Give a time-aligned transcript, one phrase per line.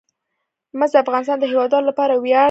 [0.79, 2.39] مس د افغانستان د هیوادوالو لپاره ویاړ دی.